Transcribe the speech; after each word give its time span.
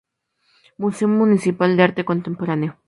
Museo 0.79 1.07
Municipal 1.07 1.77
de 1.77 1.83
Arte 1.83 2.05
Contemporáneo. 2.09 2.71